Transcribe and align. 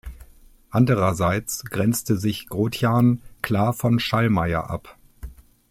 Andererseits 0.71 1.63
grenzte 1.63 2.17
sich 2.17 2.49
Grotjahn 2.49 3.21
klar 3.43 3.71
von 3.71 3.99
Schallmayer 3.99 4.67
ab. 4.67 4.97